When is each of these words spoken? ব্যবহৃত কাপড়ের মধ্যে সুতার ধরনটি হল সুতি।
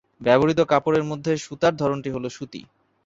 ব্যবহৃত 0.21 0.59
কাপড়ের 0.63 1.03
মধ্যে 1.03 1.31
সুতার 1.37 1.73
ধরনটি 1.75 2.09
হল 2.11 2.25
সুতি। 2.29 2.61